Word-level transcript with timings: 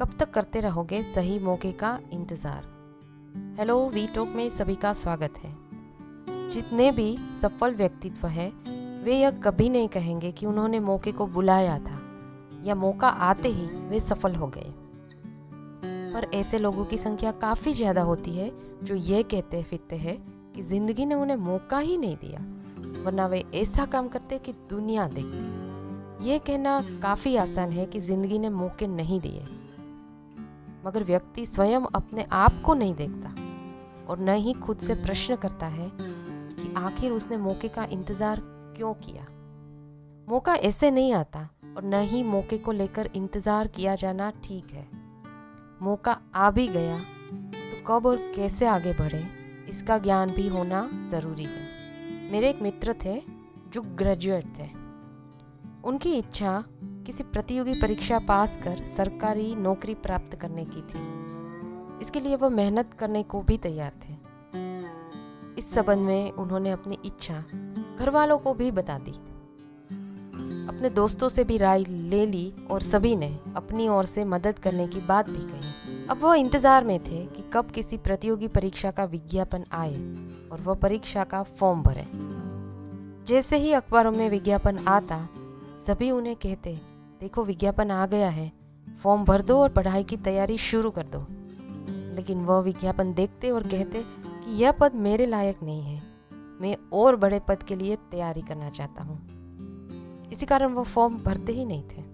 कब 0.00 0.10
तक 0.18 0.30
करते 0.30 0.60
रहोगे 0.60 1.02
सही 1.02 1.38
मौके 1.38 1.70
का 1.72 1.98
इंतज़ार? 2.12 2.62
हेलो 3.58 3.74
वी 3.88 4.06
टॉक 4.06 4.28
में 4.28 4.48
सभी 4.50 4.74
का 4.74 4.92
स्वागत 4.92 5.38
है। 5.38 5.50
जितने 6.50 6.90
भी 6.92 7.18
सफल 7.42 7.74
व्यक्तित्व 7.74 8.26
है, 8.26 8.48
वे 9.04 9.18
यह 9.18 9.30
कभी 9.30 9.68
नहीं 9.68 9.88
कहेंगे 9.88 10.30
कि 10.32 10.46
उन्होंने 10.46 10.80
मौके 10.80 11.12
को 11.12 11.26
बुलाया 11.26 11.78
था, 11.78 12.00
या 12.64 12.74
मौका 12.74 13.08
आते 13.08 13.48
ही 13.48 13.66
वे 13.88 14.00
सफल 14.00 14.34
हो 14.34 14.46
गए। 14.46 14.72
पर 16.14 16.30
ऐसे 16.34 16.58
लोगों 16.58 16.84
की 16.84 16.98
संख्या 16.98 17.32
काफ़ी 17.32 17.72
ज़्यादा 17.72 18.02
होती 18.02 18.30
है, 18.30 18.50
जो 18.84 18.94
ये 18.94 19.22
कहते 19.22 19.62
फिरते 19.62 19.96
हैं 19.96 20.18
कि 20.54 20.62
ज़िंदगी 20.62 21.04
ने 21.04 21.14
उन्हें 21.14 21.36
मौका 21.36 21.78
ही 21.78 21.98
नहीं 21.98 22.16
दिया, 22.16 22.40
वरना 23.04 23.26
वे 23.26 23.44
ऐसा 23.54 23.86
काम 23.86 24.08
करते 24.08 24.38
कि 24.38 24.52
दुनिया 24.70 25.08
देखती। 25.08 26.28
ये 26.30 26.38
कहना 26.38 26.80
काफ़ी 27.02 27.36
आसान 27.36 27.70
है 27.70 27.86
कि 27.86 28.00
ज़िंदगी 28.00 28.38
ने 28.38 28.48
मौके 28.50 28.86
नहीं 28.86 29.20
दिए। 29.20 29.44
मगर 30.84 31.04
व्यक्ति 31.04 31.44
स्वयं 31.46 31.86
अपने 31.94 32.26
आप 32.32 32.62
को 32.66 32.74
नहीं 32.74 32.94
देखता 32.94 33.34
और 34.06 34.20
न 34.20 34.34
ही 34.36 34.52
खुद 34.56 34.78
से 34.78 34.94
प्रश्न 34.96 35.36
करता 35.36 35.66
है 35.68 35.90
कि 35.94 36.72
आखिर 36.78 37.12
उसने 37.12 37.36
मौके 37.38 37.68
का 37.68 37.84
इंतज़ार 37.86 38.40
क्यों 38.76 38.92
किया। 38.96 39.26
मौका 40.28 40.54
ऐसे 40.54 40.90
नहीं 40.90 41.12
आता 41.14 41.48
और 41.76 41.84
न 41.84 42.00
ही 42.02 42.22
मौके 42.22 42.58
को 42.58 42.72
लेकर 42.72 43.10
इंतज़ार 43.16 43.66
किया 43.68 43.94
जाना 43.94 44.30
ठीक 44.44 44.72
है। 44.72 44.86
मौका 45.82 46.18
आ 46.34 46.50
भी 46.50 46.66
गया 46.68 46.98
तो 46.98 47.82
कब 47.86 48.06
और 48.06 48.16
कैसे 48.36 48.66
आगे 48.66 48.92
बढ़े, 48.92 49.24
इसका 49.68 49.98
ज्ञान 49.98 50.30
भी 50.30 50.46
होना 50.48 50.88
ज़रूरी 51.10 51.44
है। 51.44 52.30
मेरे 52.32 52.50
एक 52.50 52.62
मित्र 52.62 52.94
थे 53.04 53.20
जो 53.72 53.82
ग्रेजुएट 53.82 54.44
थे। 54.58 54.68
उनकी 55.84 56.12
इच्छा 56.14 56.52
किसी 57.06 57.24
प्रतियोगी 57.24 57.74
परीक्षा 57.74 58.18
पास 58.18 58.58
कर 58.62 58.84
सरकारी 58.86 59.54
नौकरी 59.54 59.94
प्राप्त 59.94 60.34
करने 60.34 60.64
की 60.64 60.80
थी। 60.82 61.00
इसके 62.02 62.20
लिए 62.20 62.36
वह 62.36 62.48
मेहनत 62.48 62.94
करने 62.94 63.22
को 63.22 63.40
भी 63.42 63.56
तैयार 63.58 63.92
थे। 63.94 64.12
इस 65.58 65.72
संबंध 65.74 65.98
में 65.98 66.32
उन्होंने 66.32 66.70
अपनी 66.70 66.98
इच्छा 67.04 67.44
घर 67.98 68.10
वालों 68.10 68.38
को 68.38 68.54
भी 68.54 68.70
बता 68.70 68.98
दी। 68.98 69.12
अपने 70.68 70.90
दोस्तों 70.90 71.28
से 71.28 71.44
भी 71.44 71.56
राय 71.56 71.84
ले 71.84 72.26
ली 72.26 72.52
और 72.70 72.82
सभी 72.82 73.16
ने 73.16 73.38
अपनी 73.56 73.88
ओर 73.88 74.04
से 74.04 74.24
मदद 74.24 74.58
करने 74.58 74.86
की 74.86 75.00
बात 75.00 75.30
भी 75.30 75.42
कही। 75.42 76.06
अब 76.06 76.22
वह 76.22 76.34
इंतज़ार 76.34 76.84
में 76.84 76.98
थे 76.98 77.24
कि 77.26 77.44
कब 77.52 77.70
किसी 77.70 77.96
प्रतियोगी 77.96 78.48
परीक्षा 78.48 78.90
का 78.90 79.04
विज्ञापन 79.04 79.64
आए 79.72 79.96
और 80.52 80.60
वह 80.60 80.74
परीक्षा 80.74 81.24
का 81.24 81.42
फॉर्म 81.42 81.82
भरे। 81.82 82.06
जैसे 83.26 83.56
ही 83.56 83.72
अखबारों 83.72 84.12
में 84.12 84.28
विज्ञापन 84.30 84.78
आता, 84.78 85.28
सभी 85.86 86.10
उन्हें 86.10 86.36
कहते 86.36 86.70
देखो 87.20 87.44
विज्ञापन 87.44 87.90
आ 87.90 88.06
गया 88.06 88.28
है। 88.28 88.52
फॉर्म 89.02 89.24
भर 89.24 89.42
दो 89.42 89.62
और 89.62 89.68
पढ़ाई 89.68 90.04
की 90.04 90.16
तैयारी 90.16 90.58
शुरू 90.58 90.90
कर 90.90 91.08
दो। 91.08 91.26
लेकिन 92.14 92.44
वह 92.44 92.60
विज्ञापन 92.60 93.14
देखते 93.14 93.50
और 93.50 93.62
कहते 93.62 94.02
कि 94.02 94.62
यह 94.62 94.72
पद 94.72 94.94
मेरे 94.94 95.26
लायक 95.26 95.62
नहीं 95.62 95.82
है। 95.82 96.02
मैं 96.60 96.76
और 96.92 97.16
बड़े 97.16 97.40
पद 97.40 97.62
के 97.62 97.76
लिए 97.76 97.96
तैयारी 97.96 98.42
करना 98.42 98.70
चाहता 98.70 99.02
हूँ। 99.02 99.18
इसी 100.32 100.46
कारण 100.46 100.72
वह 100.72 100.82
फॉर्म 100.82 101.14
भरते 101.14 101.52
ही 101.52 101.64
नहीं 101.64 101.82
थे। 101.82 102.04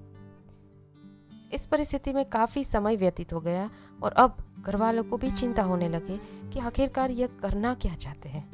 इस 1.53 1.67
परिस्थिति 1.67 2.13
में 2.13 2.25
काफ़ी 2.25 2.65
समय 2.65 2.97
व्यतीत 2.97 3.33
हो 3.33 3.41
गया 3.41 3.71
और 4.03 4.13
अब 4.13 4.37
घर 4.61 4.77
वालों 4.77 5.05
को 5.05 5.17
भी 5.17 5.31
चिंता 5.31 5.63
होने 5.63 5.89
लगे 5.89 6.21
कि 6.53 6.59
आखिरकार 6.59 7.11
यह 7.11 7.27
करना 7.27 7.75
क्या 7.75 7.95
चाहते 7.95 8.29
हैं। 8.29 8.51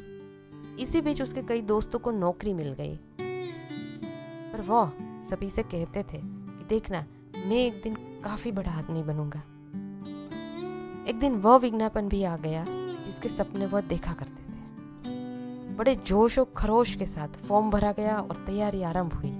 इसी 0.77 1.01
बीच 1.01 1.23
उसके 1.23 1.43
कई 1.43 1.61
दोस्तों 1.61 1.99
को 1.99 2.11
नौकरी 2.11 2.55
मिल 2.55 2.73
गई। 2.73 2.97
पर 4.53 4.61
वह 4.61 4.93
सभी 5.23 5.51
से 5.51 5.63
कहते 5.63 6.03
थे 6.03 6.42
देखना, 6.73 7.05
मैं 7.47 7.57
एक 7.57 7.83
दिन 7.83 7.95
काफ़ी 8.25 8.53
बड़ा 8.53 8.71
आदमी 8.71 9.03
बनूँगा। 9.03 9.39
एक 11.09 11.19
दिन 11.21 11.33
वह 11.33 11.57
विज्ञापन 11.57 12.09
भी 12.09 12.25
आ 12.25 12.37
गया, 12.37 12.65
जिसके 13.05 13.29
सपने 13.29 13.67
वह 13.67 13.81
देखा 13.81 14.13
करते 14.13 14.43
थे। 14.43 15.75
बड़े 15.75 15.95
जोश 15.95 16.39
और 16.39 16.53
खरोश 16.57 16.95
के 16.95 17.07
साथ 17.07 17.29
फॉर्म 17.29 17.71
भरा 17.71 17.93
गया 17.93 18.19
और 18.19 18.37
तैयारी 18.37 18.83
आरंभ 18.83 19.13
हुई। 19.13 19.31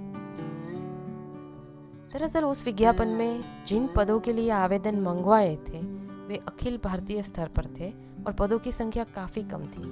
दरअसल 2.13 2.45
उस 2.45 2.65
विज्ञापन 2.65 3.07
में 3.07 3.43
जिन 3.67 3.89
पदों 3.95 4.19
के 4.19 4.33
लिए 4.33 4.49
आवेदन 4.49 4.99
मंगवाए 4.99 5.55
थे, 5.55 5.79
वे 6.27 6.35
अखिल 6.35 6.79
भारतीय 6.83 7.23
स्तर 7.23 7.47
पर 7.47 7.65
थे 7.79 7.93
और 8.27 8.33
पदों 8.33 8.59
की 8.59 8.71
संख्या 8.71 9.03
काफ़ी 9.03 9.43
कम 9.43 9.63
थी। 9.63 9.83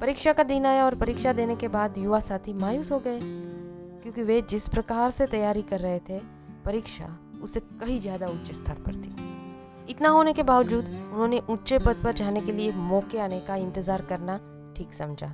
परीक्षा 0.00 0.32
का 0.32 0.42
दिन 0.42 0.66
आया 0.66 0.84
और 0.84 0.94
परीक्षा 0.94 1.32
देने 1.32 1.56
के 1.56 1.68
बाद 1.68 1.98
युवा 1.98 2.20
साथी 2.20 2.52
मायूस 2.52 2.92
हो 2.92 2.98
गए। 2.98 3.53
क्योंकि 4.04 4.22
वे 4.22 4.40
जिस 4.42 4.68
प्रकार 4.68 5.10
से 5.10 5.26
तैयारी 5.26 5.62
कर 5.62 5.80
रहे 5.80 5.98
थे, 5.98 6.18
परीक्षा 6.64 7.06
उसे 7.42 7.60
कहीं 7.60 7.98
ज़्यादा 8.00 8.26
उच्च 8.26 8.50
स्तर 8.52 8.80
पर 8.80 8.94
थी। 8.94 9.14
इतना 9.90 10.08
होने 10.08 10.32
के 10.32 10.42
बावजूद 10.42 10.88
उन्होंने 10.88 11.40
ऊँचे 11.50 11.78
पद 11.78 12.00
पर 12.04 12.12
जाने 12.12 12.40
के 12.40 12.52
लिए 12.52 12.72
मौके 12.72 13.18
आने 13.18 13.40
का 13.40 13.56
इंतज़ार 13.56 14.02
करना 14.02 14.36
ठीक 14.76 14.92
समझा। 14.92 15.28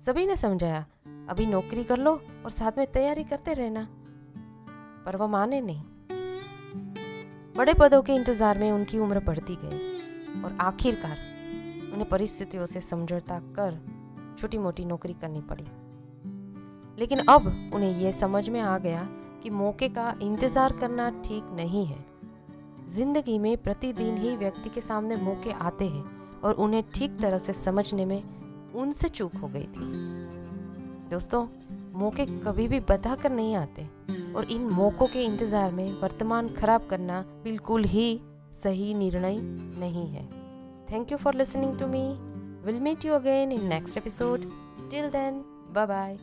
सभी 0.00 0.26
ने 0.26 0.36
समझाया, 0.36 0.84
अभी 1.30 1.46
नौकरी 1.46 1.84
कर 1.84 1.98
लो 1.98 2.12
और 2.44 2.50
साथ 2.50 2.78
में 2.78 2.86
तैयारी 2.92 3.24
करते 3.24 3.52
रहना। 3.52 3.86
पर 5.06 5.16
वह 5.16 5.26
माने 5.26 5.60
नहीं। 5.60 5.82
बड़े 7.56 7.74
पदों 7.74 8.02
के 8.02 8.12
इंतज़ार 8.12 8.58
में 8.58 8.70
उनकी 8.72 8.98
उम्र 8.98 9.20
बढ़ती 9.20 9.56
गई 9.62 10.42
और 10.42 10.56
आखिरकार 10.60 11.18
उन्हें 11.92 12.08
परिस्थितियों 12.08 12.66
से 12.66 12.80
समझौता 12.80 13.38
कर 13.58 13.80
छोटी 14.38 14.58
मोटी 14.58 14.84
नौकरी 14.84 15.12
करनी 15.12 15.40
पड़ी। 15.40 15.66
लेकिन 16.98 17.18
अब 17.28 17.46
उन्हें 17.74 17.90
यह 17.92 18.10
समझ 18.12 18.48
में 18.48 18.60
आ 18.60 18.76
गया 18.78 19.06
कि 19.42 19.50
मौके 19.52 19.88
का 19.88 20.14
इंतज़ार 20.22 20.72
करना 20.72 21.08
ठीक 21.24 21.50
नहीं 21.54 21.84
है। 21.86 22.04
ज़िंदगी 22.88 23.38
में 23.38 23.56
प्रतिदिन 23.56 24.16
ही 24.18 24.36
व्यक्ति 24.36 24.68
के 24.68 24.80
सामने 24.80 25.16
मौके 25.16 25.50
आते 25.52 25.84
हैं 25.84 26.04
और 26.40 26.54
उन्हें 26.54 26.82
ठीक 26.94 27.18
तरह 27.20 27.38
से 27.38 27.52
समझने 27.52 28.04
में 28.06 28.22
उनसे 28.74 29.08
चूक 29.08 29.34
हो 29.34 29.48
गई 29.48 29.66
थी। 29.66 29.90
दोस्तों, 31.10 31.46
मौके 31.94 32.26
कभी 32.42 32.68
भी 32.68 32.80
बता 32.80 33.14
कर 33.14 33.30
नहीं 33.32 33.54
आते 33.56 33.86
और 34.36 34.50
इन 34.50 34.68
मौक़ों 34.70 35.06
के 35.06 35.24
इंतज़ार 35.24 35.72
में 35.72 36.00
वर्तमान 36.00 36.48
खराब 36.54 36.86
करना 36.90 37.20
बिल्कुल 37.44 37.84
ही 37.86 38.08
सही 38.54 38.94
निर्णय 38.94 39.38
नहीं 39.80 40.06
है। 40.08 40.24
Thank 40.92 41.12
you 41.12 41.18
for 41.18 41.34
listening 41.34 41.78
to 41.78 41.86
me 41.86 42.06
will 42.64 42.80
meet 42.80 43.04
you 43.04 43.14
again 43.14 43.52
in 43.52 43.66
next 43.68 43.98
episode 43.98 44.50
till 44.90 45.10
then 45.10 45.44
bye 45.74 45.86
bye 45.86 46.18